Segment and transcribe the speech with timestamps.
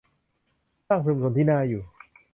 [0.87, 1.83] สร้างชุมชนที่น่าอยู่